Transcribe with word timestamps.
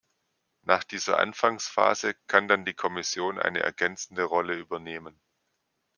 Nach 0.63 0.83
dieser 0.83 1.19
Anfangsphase 1.19 2.15
kann 2.25 2.47
dann 2.47 2.65
die 2.65 2.73
Kommission 2.73 3.37
eine 3.39 3.59
ergänzende 3.59 4.23
Rolle 4.23 4.55
übernehmen. 4.55 5.21